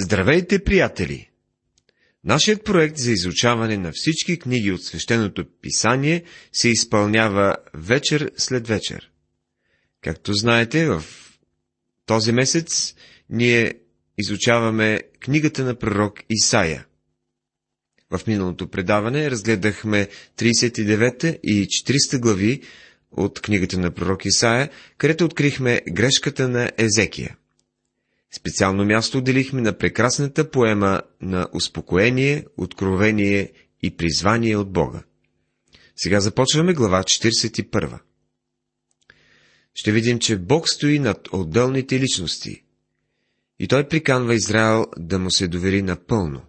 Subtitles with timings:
[0.00, 1.28] Здравейте, приятели!
[2.24, 9.10] Нашият проект за изучаване на всички книги от свещеното писание се изпълнява вечер след вечер.
[10.00, 11.04] Както знаете, в
[12.06, 12.94] този месец
[13.30, 13.74] ние
[14.18, 16.86] изучаваме книгата на пророк Исаия.
[18.10, 22.62] В миналото предаване разгледахме 39 и 40 глави
[23.10, 27.36] от книгата на пророк Исаия, където открихме грешката на Езекия.
[28.36, 35.02] Специално място отделихме на прекрасната поема на успокоение, откровение и призвание от Бога.
[35.96, 37.98] Сега започваме глава 41.
[39.74, 42.64] Ще видим, че Бог стои над отделните личности
[43.58, 46.42] и той приканва Израел да му се довери напълно.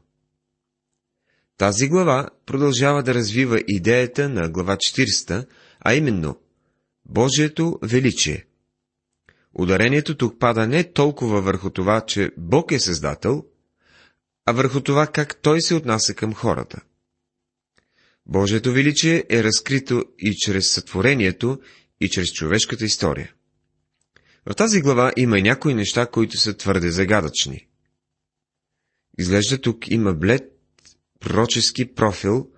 [1.58, 5.48] Тази глава продължава да развива идеята на глава 40,
[5.80, 6.38] а именно
[7.06, 8.46] Божието величие–
[9.54, 13.46] Ударението тук пада не толкова върху това, че Бог е създател,
[14.46, 16.82] а върху това как Той се отнася към хората.
[18.26, 21.60] Божието величие е разкрито и чрез сътворението,
[22.02, 23.34] и чрез човешката история.
[24.46, 27.68] В тази глава има и някои неща, които са твърде загадъчни.
[29.18, 30.44] Изглежда тук има блед
[31.20, 32.50] пророчески профил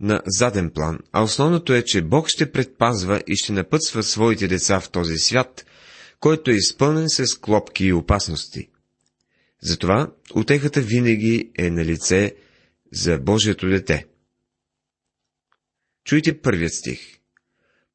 [0.00, 4.80] на заден план, а основното е, че Бог ще предпазва и ще напътства своите деца
[4.80, 5.64] в този свят,
[6.20, 8.70] който е изпълнен с клопки и опасности.
[9.62, 12.34] Затова отехата винаги е на лице
[12.92, 14.06] за Божието дете.
[16.04, 17.18] Чуйте първият стих.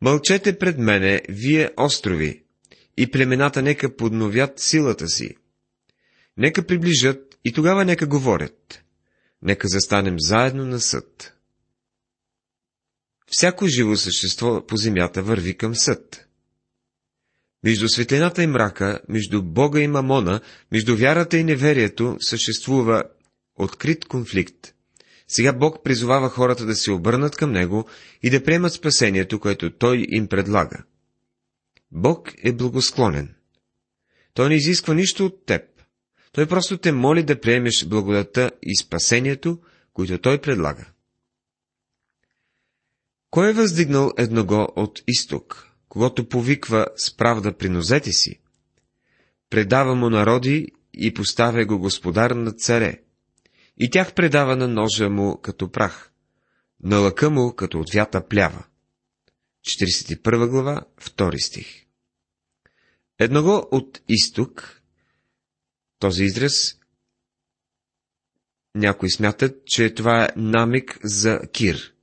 [0.01, 2.43] Мълчете пред мене, вие острови,
[2.97, 5.35] и племената нека подновят силата си.
[6.37, 8.83] Нека приближат и тогава нека говорят.
[9.41, 11.33] Нека застанем заедно на съд.
[13.27, 16.24] Всяко живо същество по земята върви към съд.
[17.65, 23.03] Между светлината и мрака, между Бога и Мамона, между вярата и неверието съществува
[23.55, 24.73] открит конфликт.
[25.27, 27.85] Сега Бог призовава хората да се обърнат към Него
[28.23, 30.83] и да приемат спасението, което Той им предлага.
[31.91, 33.35] Бог е благосклонен.
[34.33, 35.61] Той не изисква нищо от теб.
[36.31, 39.59] Той просто те моли да приемеш благодата и спасението,
[39.93, 40.85] които Той предлага.
[43.29, 45.74] Кой е въздигнал едного от изток?
[45.95, 48.39] Когато повиква с правда при нозете си,
[49.49, 53.01] предава му народи и поставя го господар на царе,
[53.77, 56.11] и тях предава на ножа му като прах,
[56.83, 58.65] на лъка му като от вята плява.
[59.67, 61.85] 41 глава, 2 стих.
[63.19, 64.81] Едного от изток,
[65.99, 66.77] този израз,
[68.75, 71.93] някои смятат, че това е намик за Кир.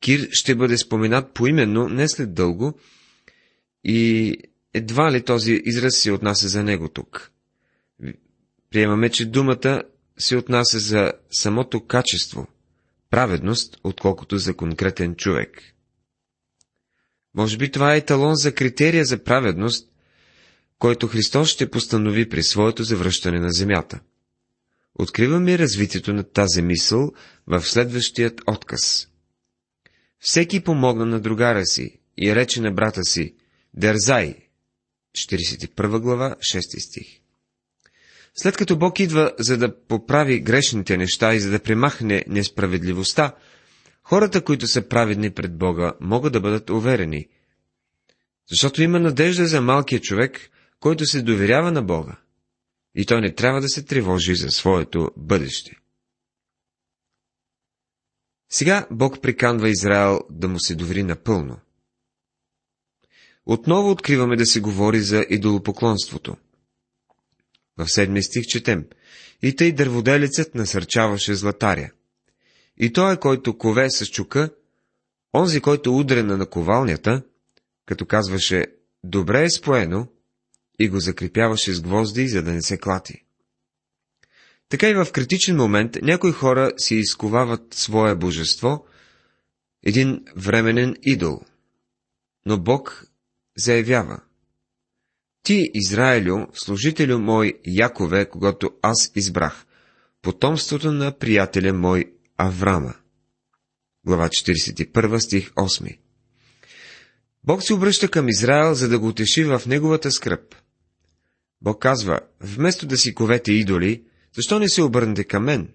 [0.00, 2.78] Кир ще бъде споменат поименно не след дълго,
[3.84, 4.36] и
[4.74, 7.30] едва ли този израз се отнася за него тук.
[8.70, 9.82] Приемаме, че думата
[10.18, 12.46] се отнася за самото качество,
[13.10, 15.62] праведност, отколкото за конкретен човек.
[17.34, 19.88] Може би това е талон за критерия за праведност,
[20.78, 24.00] който Христос ще постанови при своето завръщане на земята.
[24.94, 27.12] Откриваме развитието на тази мисъл
[27.46, 29.08] в следващият отказ.
[30.18, 33.34] Всеки помогна на другара си и рече на брата си,
[33.76, 34.36] Дерзай,
[35.14, 37.20] 41 глава, 6 стих.
[38.34, 43.34] След като Бог идва, за да поправи грешните неща и за да премахне несправедливостта,
[44.02, 47.28] хората, които са праведни пред Бога, могат да бъдат уверени.
[48.50, 52.16] Защото има надежда за малкия човек, който се доверява на Бога.
[52.94, 55.76] И той не трябва да се тревожи за своето бъдеще.
[58.50, 61.60] Сега Бог приканва Израел да му се довери напълно
[63.46, 66.36] отново откриваме да се говори за идолопоклонството.
[67.76, 68.86] В седми стих четем.
[69.42, 71.90] И тъй дърводелецът насърчаваше златаря.
[72.76, 74.50] И той, който кове с чука,
[75.34, 77.22] онзи, който удря на наковалнята,
[77.86, 78.66] като казваше
[79.04, 80.08] «Добре е споено»,
[80.78, 83.24] и го закрепяваше с гвозди, за да не се клати.
[84.68, 88.86] Така и в критичен момент някои хора си изковават свое божество,
[89.82, 91.40] един временен идол.
[92.46, 93.06] Но Бог
[93.56, 94.20] заявява
[95.42, 99.66] Ти, Израилю, служителю мой Якове, когато аз избрах,
[100.22, 102.94] потомството на приятеля мой Аврама.
[104.06, 105.98] Глава 41, стих 8
[107.44, 110.54] Бог се обръща към Израел, за да го утеши в неговата скръп.
[111.60, 114.04] Бог казва, вместо да си ковете идоли,
[114.36, 115.74] защо не се обърнете към мен?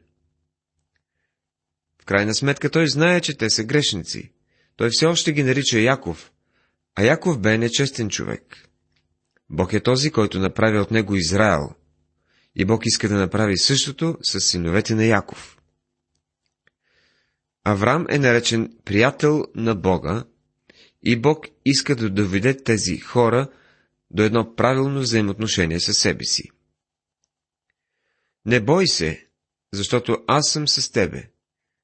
[2.01, 4.31] В крайна сметка той знае, че те са грешници.
[4.75, 6.31] Той все още ги нарича Яков,
[6.95, 8.69] а Яков бе нечестен човек.
[9.49, 11.75] Бог е този, който направи от него Израел.
[12.55, 15.57] И Бог иска да направи същото с синовете на Яков.
[17.63, 20.23] Авраам е наречен приятел на Бога
[21.03, 23.49] и Бог иска да доведе тези хора
[24.11, 26.49] до едно правилно взаимоотношение със себе си.
[28.45, 29.27] Не бой се,
[29.73, 31.29] защото аз съм с тебе.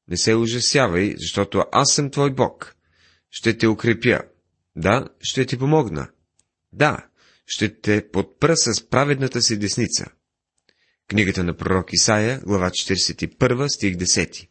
[0.08, 2.76] Не се ужасявай, защото аз съм твой Бог.
[3.30, 4.22] Ще те укрепя.
[4.76, 6.10] Да, ще ти помогна.
[6.74, 7.08] Да,
[7.46, 10.06] ще те подпра с праведната си десница.
[11.08, 14.48] Книгата на пророк Исаия, глава 41, стих 10.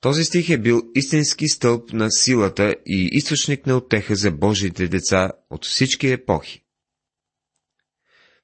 [0.00, 5.30] Този стих е бил истински стълб на силата и източник на отеха за Божиите деца
[5.50, 6.64] от всички епохи.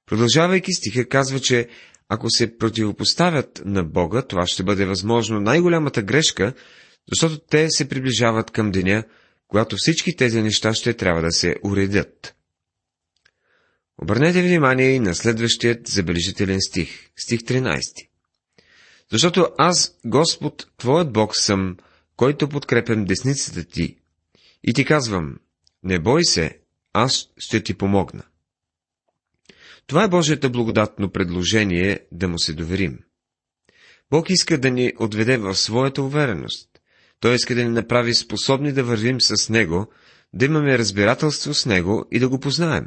[0.06, 1.68] Продължавайки стиха, казва, че
[2.08, 6.54] ако се противопоставят на Бога, това ще бъде възможно най-голямата грешка,
[7.12, 9.04] защото те се приближават към деня,
[9.54, 12.36] когато всички тези неща ще трябва да се уредят.
[14.02, 17.80] Обърнете внимание и на следващият забележителен стих, стих 13.
[19.12, 21.76] Защото аз, Господ, Твоят Бог съм,
[22.16, 23.96] който подкрепям десницата ти.
[24.64, 25.38] И ти казвам,
[25.82, 26.58] не бой се,
[26.92, 28.22] аз ще ти помогна.
[29.86, 32.98] Това е Божията благодатно предложение да му се доверим.
[34.10, 36.73] Бог иска да ни отведе в своята увереност.
[37.20, 39.86] Той иска да ни направи способни да вървим с Него,
[40.32, 42.86] да имаме разбирателство с Него и да го познаем.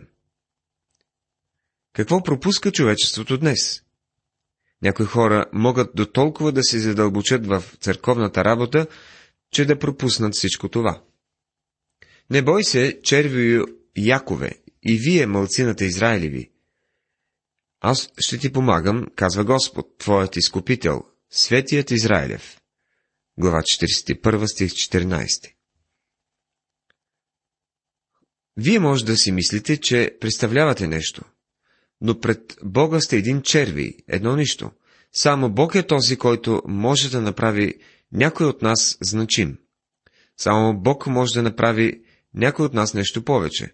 [1.93, 3.83] Какво пропуска човечеството днес?
[4.81, 8.87] Някои хора могат до толкова да се задълбочат в църковната работа,
[9.51, 11.01] че да пропуснат всичко това.
[12.29, 13.63] Не бой се, червио
[13.97, 14.51] Якове,
[14.83, 16.51] и вие, мълцината Израилеви.
[17.81, 22.61] Аз ще ти помагам, казва Господ, твоят изкупител, светият Израилев.
[23.37, 25.53] Глава 41, стих 14.
[28.57, 31.21] Вие може да си мислите, че представлявате нещо–
[32.01, 34.71] но пред Бога сте един черви, едно нищо.
[35.11, 37.73] Само Бог е този, който може да направи
[38.11, 39.57] някой от нас значим.
[40.37, 42.01] Само Бог може да направи
[42.33, 43.73] някой от нас нещо повече.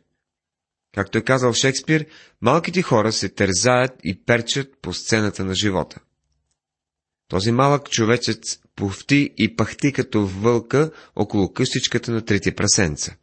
[0.94, 2.06] Както е казал Шекспир,
[2.42, 6.00] малките хора се тързаят и перчат по сцената на живота.
[7.28, 13.16] Този малък човечец повти и пахти като вълка около къщичката на трите прасенца.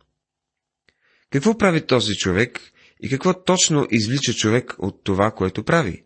[1.31, 2.61] Какво прави този човек,
[3.03, 6.05] и какво точно извлича човек от това, което прави?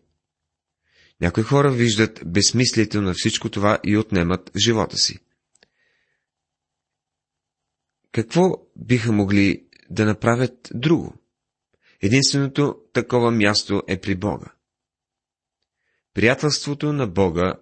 [1.21, 5.19] Някои хора виждат безсмислието на всичко това и отнемат живота си.
[8.11, 11.15] Какво биха могли да направят друго?
[12.01, 14.53] Единственото такова място е при Бога.
[16.13, 17.53] Приятелството на Бога,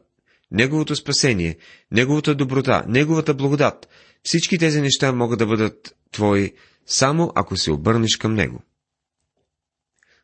[0.53, 1.57] Неговото спасение,
[1.91, 3.87] Неговата доброта, Неговата благодат,
[4.23, 6.53] всички тези неща могат да бъдат твои,
[6.85, 8.63] само ако се обърнеш към Него.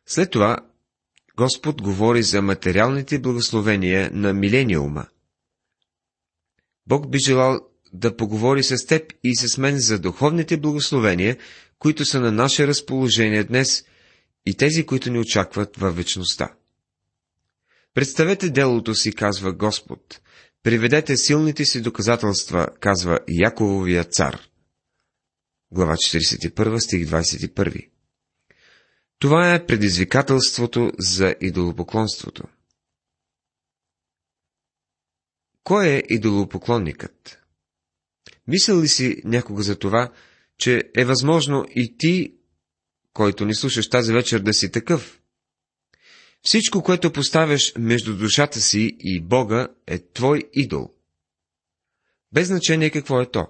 [0.06, 0.58] След това
[1.36, 5.06] Господ говори за материалните благословения на милениума.
[6.86, 7.60] Бог би желал
[7.92, 11.36] да поговори с теб и с мен за духовните благословения,
[11.78, 13.84] които са на наше разположение днес
[14.46, 16.54] и тези, които ни очакват във вечността.
[17.94, 20.20] Представете делото си, казва Господ.
[20.62, 24.40] Приведете силните си доказателства, казва Якововия цар.
[25.72, 27.90] Глава 41, стих 21.
[29.18, 32.44] Това е предизвикателството за идолопоклонството.
[35.64, 37.38] Кой е идолопоклонникът?
[38.46, 40.12] Мисля ли си някога за това,
[40.58, 42.34] че е възможно и ти,
[43.12, 45.19] който ни слушаш тази вечер, да си такъв?
[46.42, 50.90] Всичко, което поставяш между душата си и Бога, е твой идол.
[52.32, 53.46] Без значение какво е то.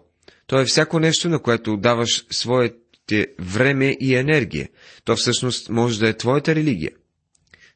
[0.47, 2.75] То е всяко нещо, на което отдаваш своят
[3.07, 4.69] ти време и енергия.
[5.05, 6.93] То всъщност може да е твоята религия.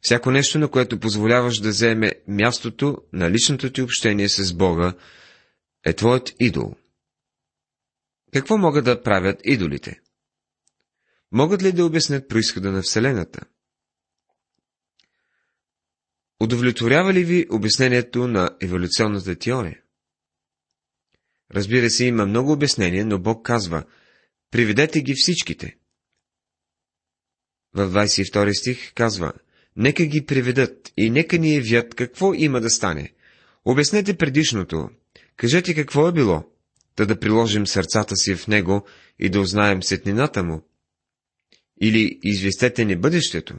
[0.00, 4.94] Всяко нещо, на което позволяваш да вземе мястото на личното ти общение с Бога,
[5.84, 6.74] е твоят идол.
[8.32, 10.00] Какво могат да правят идолите?
[11.32, 13.40] Могат ли да обяснят происхода на Вселената?
[16.40, 19.80] Удовлетворява ли ви обяснението на еволюционната теория?
[21.54, 23.84] Разбира се, има много обяснения, но Бог казва–
[24.54, 25.76] Приведете ги всичките.
[27.74, 29.32] В 22 стих казва,
[29.76, 33.12] Нека ги приведат и нека ни явят какво има да стане.
[33.64, 34.90] Обяснете предишното,
[35.36, 36.44] кажете какво е било,
[36.96, 38.86] да да приложим сърцата си в него
[39.18, 40.62] и да узнаем сетнината му.
[41.80, 43.54] Или известете ни бъдещето.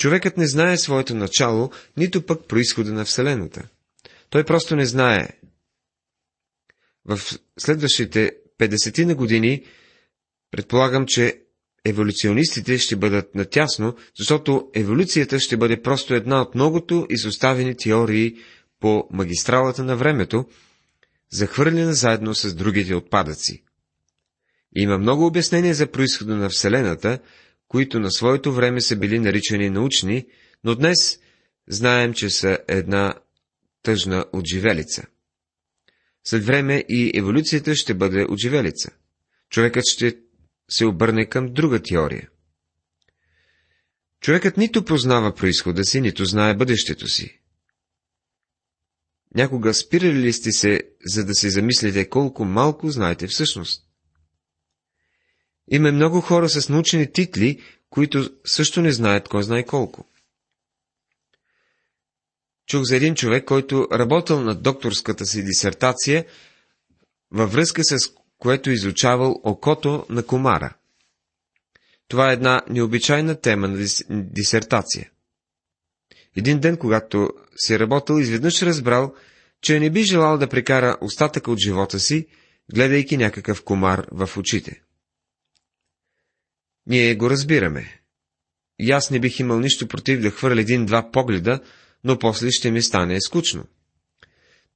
[0.00, 3.68] Човекът не знае своето начало, нито пък происхода на Вселената.
[4.30, 5.28] Той просто не знае.
[7.04, 7.20] В
[7.58, 9.64] следващите 50 на години,
[10.50, 11.40] предполагам, че
[11.84, 18.36] еволюционистите ще бъдат натясно, защото еволюцията ще бъде просто една от многото изоставени теории
[18.80, 20.44] по магистралата на времето,
[21.30, 23.62] захвърлена заедно с другите отпадъци.
[24.76, 27.18] Има много обяснения за происхода на Вселената,
[27.70, 30.26] които на своето време са били наричани научни,
[30.64, 31.20] но днес
[31.68, 33.14] знаем, че са една
[33.82, 35.06] тъжна отживелица.
[36.24, 38.90] След време и еволюцията ще бъде отживелица.
[39.50, 40.18] Човекът ще
[40.70, 42.28] се обърне към друга теория.
[44.20, 47.40] Човекът нито познава происхода си, нито знае бъдещето си.
[49.34, 53.89] Някога спирали ли сте се, за да се замислите колко малко знаете всъщност?
[55.70, 60.06] Има много хора с научни титли, които също не знаят кой знае колко.
[62.66, 66.24] Чух за един човек, който работил на докторската си дисертация
[67.30, 67.96] във връзка с
[68.38, 70.74] което изучавал окото на комара.
[72.08, 74.04] Това е една необичайна тема на дис...
[74.10, 75.10] дисертация.
[76.36, 79.14] Един ден, когато си работил, изведнъж разбрал,
[79.62, 82.26] че не би желал да прекара остатъка от живота си,
[82.74, 84.82] гледайки някакъв комар в очите.
[86.86, 88.00] Ние го разбираме.
[88.78, 91.60] И аз не бих имал нищо против да хвърля един-два погледа,
[92.04, 93.64] но после ще ми стане скучно.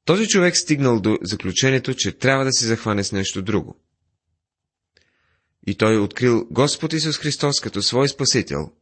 [0.05, 3.81] Този човек стигнал до заключението, че трябва да се захване с нещо друго.
[5.67, 8.73] И той открил Господ Исус Христос като свой Спасител.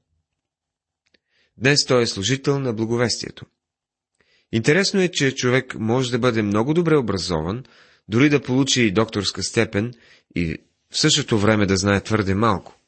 [1.56, 3.46] Днес той е служител на благовестието.
[4.52, 7.64] Интересно е, че човек може да бъде много добре образован,
[8.08, 9.94] дори да получи и докторска степен
[10.36, 10.56] и
[10.90, 12.78] в същото време да знае твърде малко.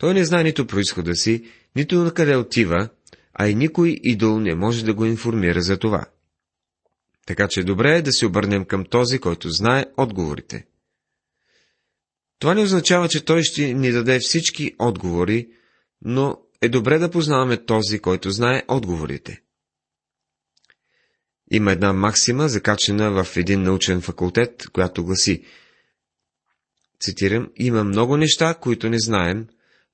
[0.00, 1.44] Той не знае нито происхода си,
[1.76, 2.88] нито на къде отива,
[3.34, 6.06] а и никой идол не може да го информира за това.
[7.26, 10.66] Така че добре е да се обърнем към този, който знае отговорите.
[12.38, 15.48] Това не означава, че той ще ни даде всички отговори,
[16.02, 19.42] но е добре да познаваме този, който знае отговорите.
[21.50, 25.44] Има една максима, закачена в един научен факултет, която гласи,
[27.00, 29.46] цитирам, има много неща, които не знаем,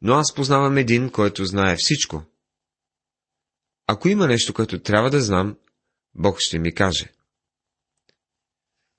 [0.06, 2.22] но аз познавам един, който знае всичко.
[3.86, 5.56] Ако има нещо, което трябва да знам,
[6.14, 7.12] Бог ще ми каже.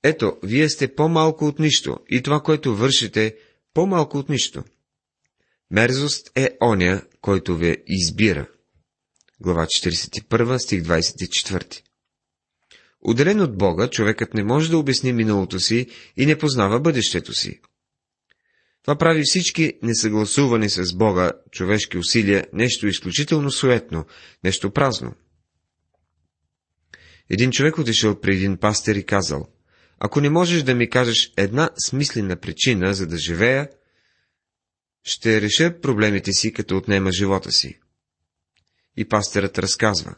[0.03, 3.37] Ето, вие сте по-малко от нищо и това, което вършите,
[3.73, 4.63] по-малко от нищо.
[5.71, 8.47] Мерзост е оня, който ви избира.
[9.39, 11.81] Глава 41, стих 24.
[13.01, 15.87] Уделен от Бога, човекът не може да обясни миналото си
[16.17, 17.61] и не познава бъдещето си.
[18.87, 24.05] Това прави всички несъгласувани с Бога човешки усилия нещо изключително суетно,
[24.43, 25.15] нещо празно.
[27.29, 29.47] Един човек отишъл при един пастер и казал,
[29.99, 33.69] ако не можеш да ми кажеш една смислена причина, за да живея,
[35.03, 37.79] ще реша проблемите си, като отнема живота си.
[38.97, 40.15] И пастерът разказва.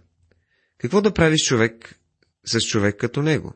[0.77, 1.99] Какво да правиш човек
[2.45, 3.53] с човек като него?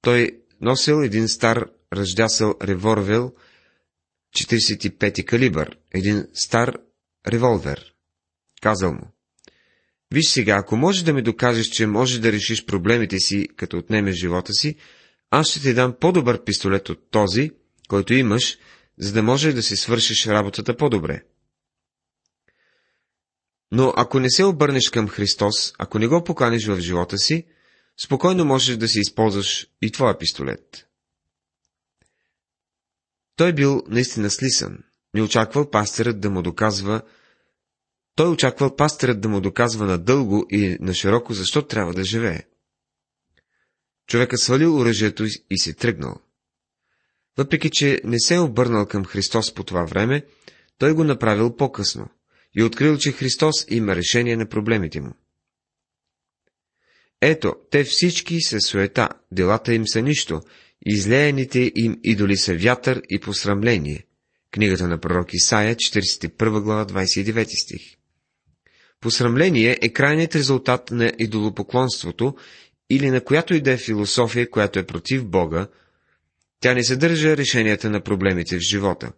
[0.00, 3.30] Той носил един стар ръждясъл револвер,
[4.36, 6.76] 45 калибър, един стар
[7.28, 7.94] револвер.
[8.62, 9.12] Казал му.
[10.14, 14.16] Виж сега, ако можеш да ми докажеш, че можеш да решиш проблемите си, като отнемеш
[14.16, 14.76] живота си,
[15.30, 17.50] аз ще ти дам по-добър пистолет от този,
[17.88, 18.58] който имаш,
[18.98, 21.22] за да можеш да си свършиш работата по-добре.
[23.72, 27.46] Но ако не се обърнеш към Христос, ако не го поканиш в живота си,
[28.04, 30.89] спокойно можеш да си използваш и твоя пистолет.
[33.40, 34.78] Той бил наистина слисан.
[35.14, 37.02] Не очаквал пастирът да му доказва,
[38.14, 42.42] той очаквал пастирът да му доказва надълго и на широко, защо трябва да живее.
[44.06, 46.16] Човекът свалил оръжието и се тръгнал.
[47.38, 50.26] Въпреки, че не се е обърнал към Христос по това време,
[50.78, 52.08] той го направил по-късно
[52.54, 55.14] и открил, че Христос има решение на проблемите му.
[57.20, 60.40] Ето, те всички са суета, делата им са нищо,
[60.86, 64.04] излеяните им идоли са вятър и посрамление.
[64.50, 67.82] Книгата на пророк Исаия, 41 глава, 29 стих.
[69.00, 72.36] Посрамление е крайният резултат на идолопоклонството
[72.90, 75.66] или на която и да е философия, която е против Бога,
[76.60, 79.12] тя не съдържа решенията на проблемите в живота.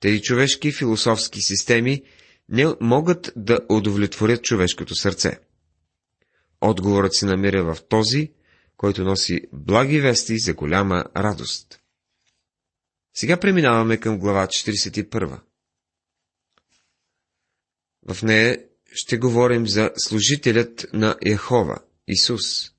[0.00, 2.02] Тези човешки философски системи
[2.48, 5.38] не могат да удовлетворят човешкото сърце.
[6.60, 8.32] Отговорът се намира в този,
[8.78, 11.80] който носи благи вести за голяма радост.
[13.14, 15.40] Сега преминаваме към глава 41.
[18.08, 22.72] В нея ще говорим за служителят на Яхова, Исус.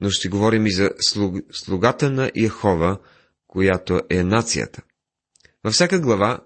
[0.00, 3.00] Но ще говорим и за слуг, слугата на Яхова,
[3.46, 4.82] която е нацията.
[5.64, 6.44] Във всяка глава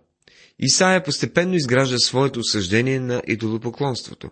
[0.58, 4.30] Исаия постепенно изгражда своето осъждение на идолопоклонството.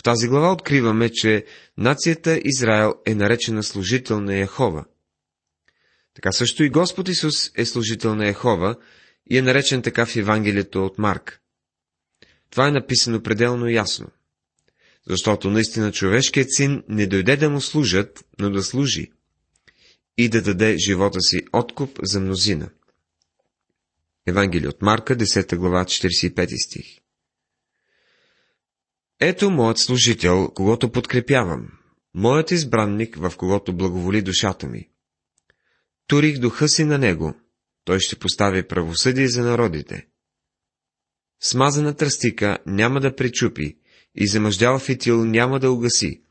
[0.00, 1.44] В тази глава откриваме, че
[1.78, 4.84] нацията Израел е наречена служител на Яхова.
[6.14, 8.76] Така също и Господ Исус е служител на Яхова
[9.30, 11.40] и е наречен така в Евангелието от Марк.
[12.50, 14.06] Това е написано пределно ясно.
[15.08, 19.12] Защото наистина човешкият син не дойде да му служат, но да служи
[20.18, 22.70] и да даде живота си откуп за мнозина.
[24.26, 26.99] Евангелие от Марка, 10 глава, 45 стих.
[29.20, 31.68] Ето моят служител, когато подкрепявам,
[32.14, 34.88] моят избранник, в когото благоволи душата ми.
[36.06, 37.34] Турих духа си на него,
[37.84, 40.06] той ще постави правосъдие за народите.
[41.40, 43.78] Смазана тръстика няма да пречупи
[44.14, 46.22] и замъждял фитил няма да угаси.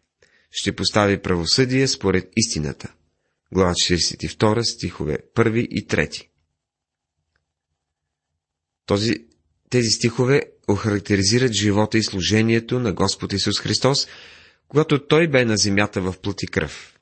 [0.51, 2.93] Ще постави правосъдие според истината.
[3.53, 6.27] Глава 42, стихове 1 и 3.
[8.85, 9.27] Този,
[9.69, 14.07] тези стихове охарактеризират живота и служението на Господ Исус Христос,
[14.67, 16.99] когато Той бе на земята в плът и кръв.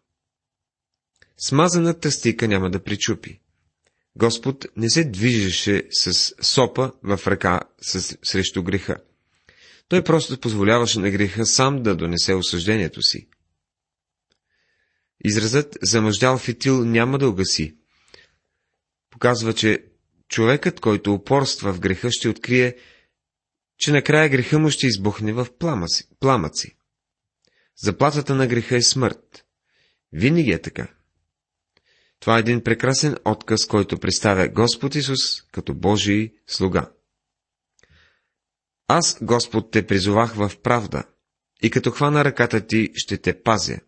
[1.38, 3.40] Смазаната стика няма да причупи.
[4.16, 8.98] Господ не се движеше с сопа в ръка с, срещу греха.
[9.90, 13.28] Той просто позволяваше на греха сам да донесе осъждението си.
[15.26, 17.76] Изразът замъждал фитил няма да угаси.
[19.12, 19.84] Показва, че
[20.30, 22.76] човекът, който упорства в греха, ще открие,
[23.78, 25.48] че накрая греха му ще избухне в
[26.20, 26.78] пламъци.
[27.76, 29.46] Заплатата на греха е смърт.
[30.12, 30.88] Винаги е така.
[32.20, 36.92] Това е един прекрасен отказ, който представя Господ Исус като Божий слуга.
[38.88, 41.04] Аз, Господ, те призовах в правда,
[41.64, 43.80] и като хвана ръката ти, ще те пазя,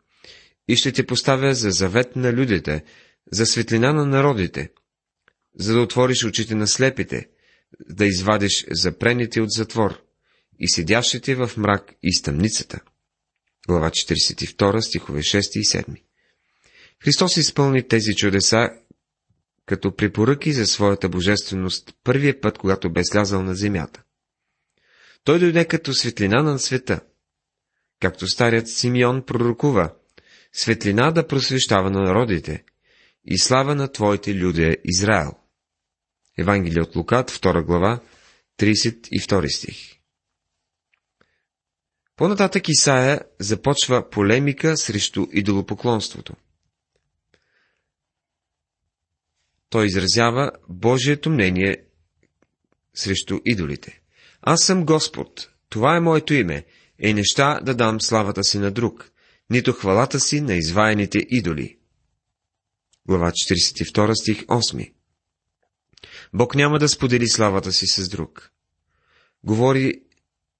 [0.67, 2.83] и ще те поставя за завет на людите,
[3.31, 4.71] за светлина на народите,
[5.55, 7.29] за да отвориш очите на слепите,
[7.89, 10.01] да извадиш запрените от затвор
[10.59, 12.79] и седящите в мрак и стъмницата.
[13.67, 16.03] Глава 42, стихове 6 и 7.
[17.03, 18.69] Христос изпълни тези чудеса
[19.65, 24.03] като препоръки за своята божественост първия път, когато бе слязал на земята.
[25.23, 26.99] Той дойде като светлина на света.
[27.99, 29.93] Както старият Симеон пророкува,
[30.53, 32.63] светлина да просвещава на народите
[33.25, 35.31] и слава на Твоите люди Израел.
[36.39, 37.99] Евангелие от Лукат, 2 глава,
[38.57, 39.99] 32 стих.
[42.15, 46.33] По-нататък Исаия започва полемика срещу идолопоклонството.
[49.69, 51.83] Той изразява Божието мнение
[52.93, 54.01] срещу идолите.
[54.41, 56.65] Аз съм Господ, това е моето име,
[56.99, 59.11] и неща да дам славата си на друг,
[59.49, 61.77] нито хвалата си на изваяните идоли.
[63.07, 64.93] Глава 42 стих 8
[66.33, 68.51] Бог няма да сподели славата си с друг.
[69.43, 69.93] Говори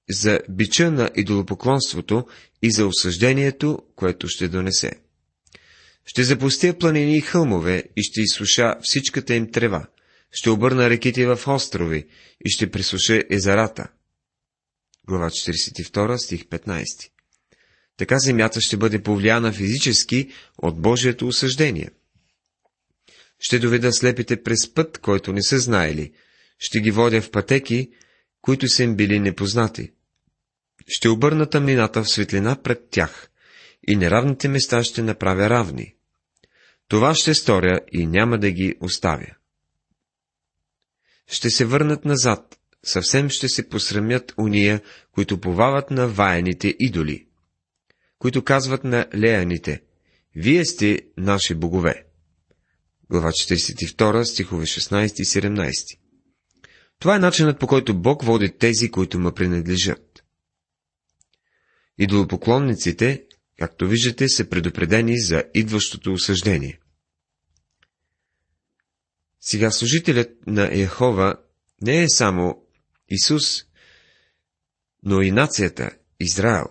[0.10, 2.28] за бича на идолопоклонството
[2.62, 4.91] и за осъждението, което ще донесе.
[6.06, 9.88] Ще запустя планини и хълмове и ще изсуша всичката им трева.
[10.32, 12.08] Ще обърна реките в острови
[12.45, 13.88] и ще присуша езерата.
[15.08, 17.10] Глава 42, стих 15.
[17.97, 21.89] Така земята ще бъде повлияна физически от Божието осъждение.
[23.39, 26.12] Ще доведа слепите през път, който не са знаели.
[26.60, 27.89] Ще ги водя в пътеки,
[28.41, 29.91] които са им били непознати.
[30.88, 33.30] Ще обърна тъмнината в светлина пред тях
[33.88, 35.95] и неравните места ще направя равни.
[36.88, 39.36] Това ще сторя и няма да ги оставя.
[41.28, 47.28] Ще се върнат назад, съвсем ще се посрамят уния, които повават на ваяните идоли,
[48.19, 49.82] които казват на леяните,
[50.36, 52.09] вие сте наши богове.
[53.12, 56.00] Глава 42, стихове 16 и 17.
[57.00, 60.24] Това е начинът по който Бог води тези, които му принадлежат.
[61.98, 63.26] Идолопоклонниците
[63.60, 66.80] както виждате, са предупредени за идващото осъждение.
[69.41, 71.36] Сега служителят на Яхова
[71.82, 72.63] не е само
[73.10, 73.65] Исус,
[75.04, 76.65] но и нацията Израел.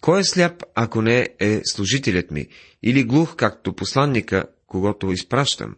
[0.00, 2.48] Кой е сляп, ако не е служителят ми,
[2.82, 5.76] или глух, както посланника, когато изпращам?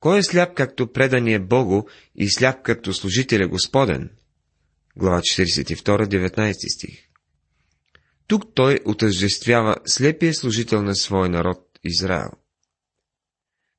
[0.00, 1.82] Кой е сляп, както предание Богу
[2.14, 4.10] и сляп, като служителя Господен?
[4.96, 7.08] Глава 42, 19 стих.
[8.26, 12.30] Тук той отъждествява слепия служител на своя народ Израел.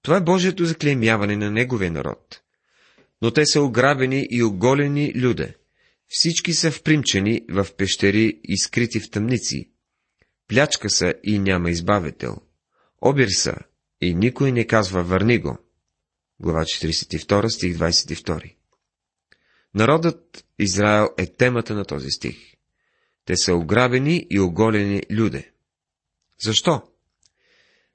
[0.02, 2.42] Това е Божието заклеймяване на неговия народ.
[3.22, 5.56] Но те са ограбени и оголени люде.
[6.08, 9.72] Всички са впримчени в пещери и скрити в тъмници.
[10.48, 12.38] Плячка са и няма избавител.
[13.02, 13.56] Обир са
[14.02, 15.58] и никой не казва върни го.
[16.40, 18.56] глава 42, стих 22.
[19.74, 22.38] Народът Израел е темата на този стих.
[23.26, 25.52] Те са ограбени и оголени люде.
[26.42, 26.82] Защо?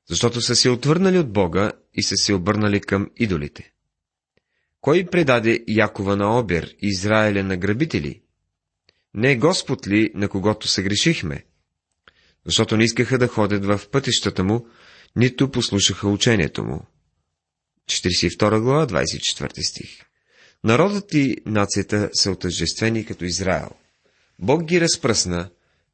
[0.08, 3.72] Защото са се отвърнали от Бога и са се обърнали към идолите.
[4.80, 8.22] Кой предаде Якова на Обер и Израиля на грабители?
[9.14, 11.44] Не Господ ли, на когото се грешихме?
[12.46, 14.66] Защото не искаха да ходят в пътищата му,
[15.16, 16.86] нито послушаха учението му.
[17.86, 19.88] 42 глава, 24 стих
[20.64, 23.70] Народът и нацията са отъждествени като Израел.
[24.38, 25.50] Бог ги разпръсна,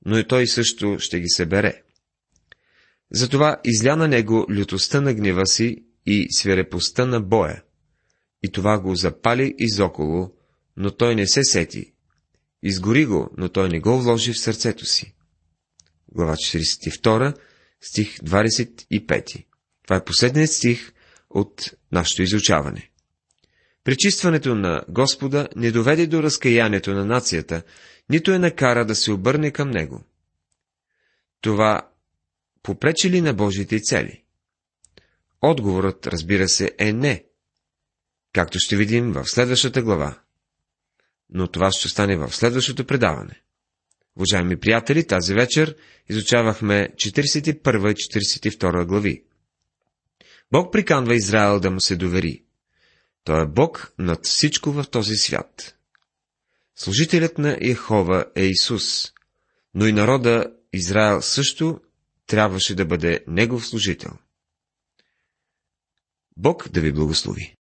[0.06, 1.82] но и той също ще ги събере.
[3.10, 7.62] Затова изля на него лютостта на гнева си и свирепостта на боя.
[8.42, 10.32] И това го запали изоколо,
[10.76, 11.92] но той не се сети.
[12.62, 15.14] Изгори го, но той не го вложи в сърцето си.
[16.12, 17.36] Глава 42,
[17.80, 19.44] стих 25.
[19.84, 20.92] Това е последният стих
[21.30, 22.90] от нашето изучаване.
[23.84, 27.62] Пречистването на Господа не доведе до разкаянието на нацията,
[28.10, 30.04] нито е накара да се обърне към Него.
[31.40, 31.90] Това
[32.62, 34.22] попречи ли на Божите цели?
[35.42, 37.24] Отговорът, разбира се, е не,
[38.32, 40.20] както ще видим в следващата глава.
[41.30, 43.42] Но това ще стане в следващото предаване.
[44.18, 45.76] Уважаеми приятели, тази вечер
[46.08, 49.24] изучавахме 41 и 42 глави.
[50.52, 52.44] Бог приканва Израел да му се довери.
[53.24, 55.76] Той е Бог над всичко в този свят.
[56.76, 59.12] Служителят на Йехова е Исус,
[59.74, 61.80] но и народа Израел също
[62.26, 64.12] трябваше да бъде негов служител.
[66.36, 67.56] Бог да ви благослови.